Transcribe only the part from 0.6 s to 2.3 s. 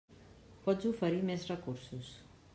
Pots oferir més recursos.